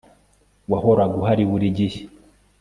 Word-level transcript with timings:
wahoraga 0.71 1.15
uhari 1.21 1.43
burigihe 1.49 1.99